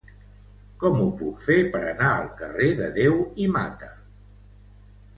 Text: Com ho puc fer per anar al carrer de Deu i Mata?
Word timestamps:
Com 0.83 0.97
ho 1.03 1.05
puc 1.19 1.43
fer 1.49 1.59
per 1.77 1.83
anar 1.91 2.09
al 2.15 2.33
carrer 2.41 2.73
de 2.83 2.91
Deu 2.99 3.23
i 3.45 3.49
Mata? 3.61 3.95